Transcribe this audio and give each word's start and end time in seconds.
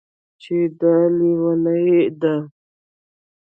چې 0.41 0.57
دا 0.79 0.95
لېونۍ 1.17 1.93
ده 2.21 2.35